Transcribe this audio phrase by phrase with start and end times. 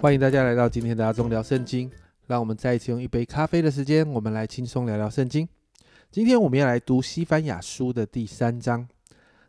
[0.00, 1.90] 欢迎大家来到今天的阿忠聊圣经。
[2.28, 5.48] 让我们再一次用一杯咖啡的时间，我们来轻松聊聊圣经。
[6.08, 8.86] 今天我们要来读西番雅书的第三章。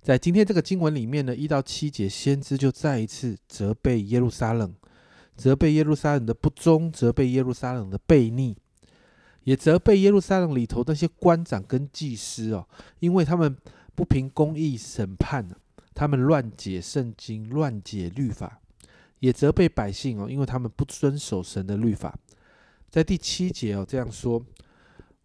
[0.00, 4.72] 在今天这个经文里面呢，一到七节，先知就再一次责备耶路撒冷，
[5.34, 8.56] 责备耶路撒冷的不忠，责备耶路撒冷的悖逆，
[9.42, 12.68] 也责备耶路撒冷里头那些官长跟祭司哦，
[13.00, 13.56] 因为他们
[13.96, 15.48] 不凭公义审判，
[15.92, 18.60] 他们乱解圣经，乱解律法，
[19.18, 22.18] 也责备百姓哦，因为他们不遵守神的律法。
[22.88, 24.44] 在第七节哦，这样说：“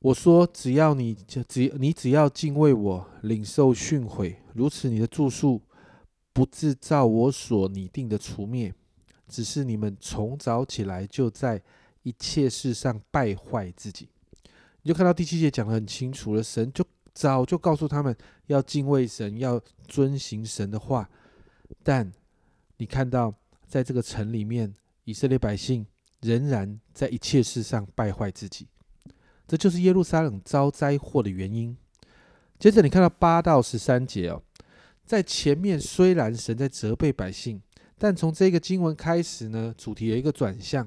[0.00, 5.60] 我说，只要你就只你只要敬畏我，领受训诲，如此你的住宿
[6.32, 8.72] 不制造我所拟定的除灭，
[9.28, 11.62] 只是你们从早起来就在
[12.02, 14.08] 一切事上败坏自己。”
[14.82, 16.82] 你就看到第七节讲的很清楚了，神就
[17.12, 18.16] 早就告诉他们
[18.46, 21.08] 要敬畏神，要遵行神的话，
[21.82, 22.10] 但
[22.78, 23.34] 你看到
[23.70, 25.86] 在这个城里面，以色列百姓。
[26.22, 28.68] 仍然在一切事上败坏自己，
[29.48, 31.74] 这就是耶路撒冷遭灾祸的原因。
[32.58, 34.42] 接着你看到八到十三节哦，
[35.06, 37.58] 在前面虽然神在责备百姓，
[37.96, 40.86] 但从这个经文开始呢，主题有一个转向。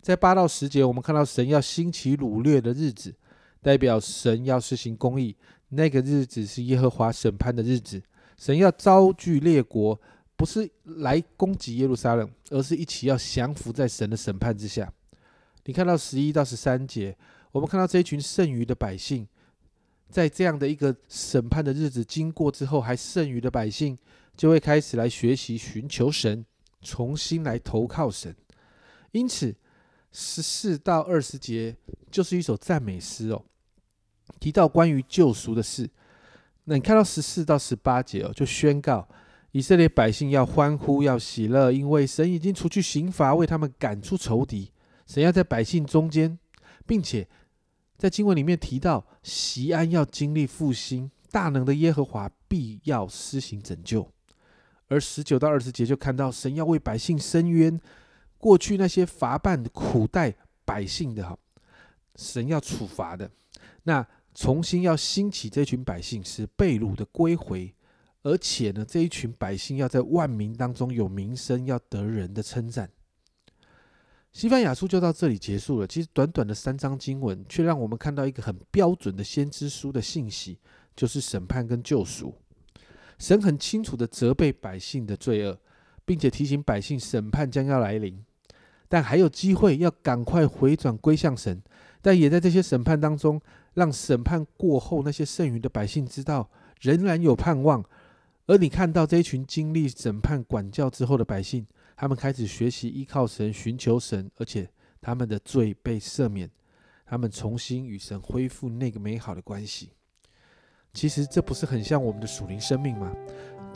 [0.00, 3.14] 在八到十节，我们看到神要兴起掳掠的日子，
[3.62, 5.36] 代表神要施行公义。
[5.68, 8.02] 那个日子是耶和华审判的日子，
[8.36, 10.00] 神要招聚列国。
[10.36, 14.92] 不是来攻击耶路撒冷，而是一起要降服在神的审判之下。
[15.64, 17.16] 你看到十一到十三节，
[17.52, 19.26] 我们看到这一群剩余的百姓，
[20.10, 23.96] 在这样的一个审判的日子经过之后，还剩余的百姓
[24.36, 26.44] 就会开始来学习寻求神，
[26.82, 28.34] 重新来投靠神。
[29.12, 29.54] 因此，
[30.10, 31.76] 十四到二十节
[32.10, 33.44] 就是一首赞美诗哦，
[34.40, 35.88] 提到关于救赎的事。
[36.64, 39.08] 那你看到十四到十八节哦，就宣告。
[39.54, 44.72] 以色列百姓要欢呼，要喜乐，因为神已经除去刑罚，为他们赶出仇敌。
[45.06, 46.36] 神要在百姓中间，
[46.84, 47.28] 并且
[47.96, 54.10] 在经文里面提到，西安要经历复兴，大能的耶和华必要施行拯救。
[54.88, 57.80] 而十九到二十节就看到，神要为百姓伸冤，
[58.36, 60.34] 过去那些罚办苦待
[60.64, 61.38] 百姓的哈，
[62.16, 63.30] 神要处罚的。
[63.84, 67.72] 那重新要兴起这群百姓，是被掳的归回。
[68.24, 72.90] 而且呢，这一群百姓要在万民当中有名声，要得人的称赞。
[74.32, 75.86] 西班牙书就到这里结束了。
[75.86, 80.58] 其实短短的三章经文，却让我们看到一个很标准的先知书的信息，
[80.96, 82.34] 就是审判跟救赎。
[83.18, 85.56] 神很清楚的责备百姓的罪恶，
[86.04, 88.24] 并且提醒百姓审判将要来临，
[88.88, 91.62] 但还有机会要赶快回转归向神。
[92.00, 93.40] 但也在这些审判当中，
[93.74, 97.84] 让审判过后那些剩余的百姓知道，仍然有盼望。
[98.46, 101.66] 而你看到这一群经历审判管教之后的百姓，
[101.96, 104.68] 他们开始学习依靠神、寻求神，而且
[105.00, 106.50] 他们的罪被赦免，
[107.06, 109.92] 他们重新与神恢复那个美好的关系。
[110.92, 113.10] 其实这不是很像我们的属灵生命吗？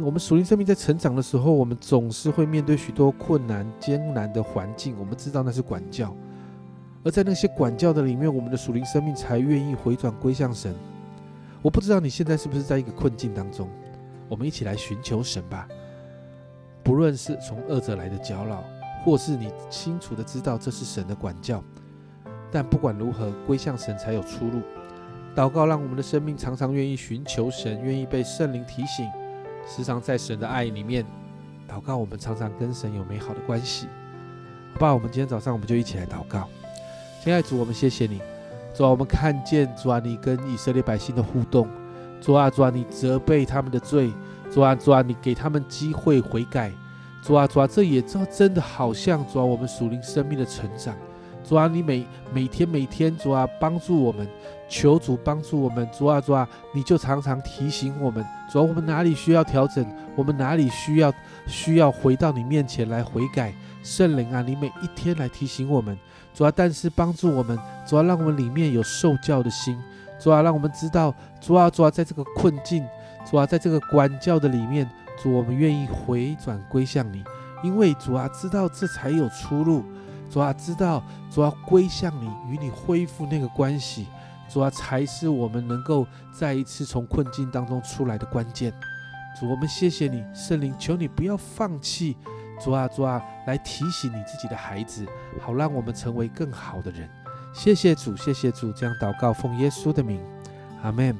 [0.00, 4.96] 我们属灵生命在成长的时候，我们总是会面对许多困难、艰难的环境。
[4.98, 6.16] 我们知道那是管教，
[7.04, 10.72] 而在那些管教的里面，我们的属灵生命才愿意回转归向神。
[11.60, 13.68] 我不知道你现在是不是在一个困境当中。
[14.32, 15.68] 我们一起来寻求神吧。
[16.82, 18.64] 不论是从恶者来的搅扰，
[19.04, 21.62] 或是你清楚的知道这是神的管教，
[22.50, 24.62] 但不管如何，归向神才有出路。
[25.36, 29.06] 祷告让我们的生命常常愿意寻求神，愿意被圣灵提醒，
[29.68, 31.04] 时常在神的爱里面
[31.68, 31.98] 祷告。
[31.98, 33.86] 我们常常跟神有美好的关系。
[34.72, 36.48] 好吧，我们今天早上我们就一起来祷告。
[37.22, 38.22] 亲爱的主，我们谢谢你。
[38.74, 41.68] 主啊，我们看见主啊，你跟以色列百姓的互动。
[42.22, 44.12] 主啊，主啊，你责备他们的罪；
[44.48, 46.70] 主啊，主啊，你给他们机会悔改；
[47.20, 50.94] 主啊，主啊，这也真真的好像主啊，我们属灵生命的成长。
[51.44, 54.24] 主啊，你每每天每天，主啊，帮助我们，
[54.68, 55.86] 求主帮助我们。
[55.92, 59.84] 主啊，主啊，你就常常提醒我们，主啊，我们哪里需要调整，
[60.14, 61.12] 我们哪里需要
[61.48, 63.52] 需要回到你面前来悔改。
[63.82, 65.98] 圣灵啊，你每一天来提醒我们，
[66.32, 69.76] 主啊，但是帮助我们，主啊，让我们里面有受教的心。
[70.22, 72.86] 主啊，让我们知道，主啊，主啊，在这个困境，
[73.28, 74.88] 主啊，在这个管教的里面，
[75.20, 77.24] 主，我们愿意回转归向你，
[77.64, 79.82] 因为主啊，知道这才有出路。
[80.30, 84.06] 主啊，知道，主啊，归向你，与你恢复那个关系，
[84.48, 88.72] 主啊，才是我们能够再一次从困境当中出来的关键。
[89.38, 92.16] 主，我们谢谢你，圣灵，求你不要放弃。
[92.62, 95.04] 主啊，主啊，来提醒你自己的孩子，
[95.40, 97.08] 好让我们成为更好的人。
[97.52, 100.20] 谢谢主，谢谢主，这样祷告奉耶稣的名，
[100.82, 101.16] 阿门。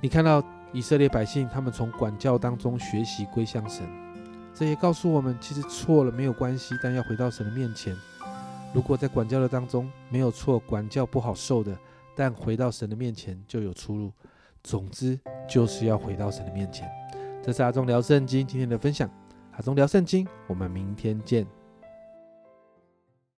[0.00, 3.86] 你看到以色列百姓，他们从管教当中学习归向神，
[4.54, 7.96] 这也告诉我们，其实错了没有关系，但要回到神的面前。
[8.74, 11.76] 如果在管教的当中没有错，管教不好受的，
[12.16, 14.10] 但回到神的面前就有出路。
[14.64, 15.18] 总之
[15.48, 16.88] 就是要回到神的面前。
[17.42, 19.10] 这是阿忠聊圣经今天的分享，
[19.52, 21.46] 阿忠聊圣经，我们明天见。